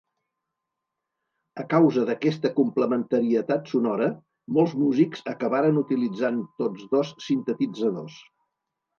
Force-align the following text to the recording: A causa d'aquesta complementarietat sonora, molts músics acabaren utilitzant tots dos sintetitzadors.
A 1.63 1.65
causa 1.73 2.05
d'aquesta 2.07 2.49
complementarietat 2.59 3.69
sonora, 3.73 4.07
molts 4.57 4.73
músics 4.85 5.21
acabaren 5.33 5.77
utilitzant 5.83 6.41
tots 6.63 6.87
dos 6.95 7.13
sintetitzadors. 7.27 8.17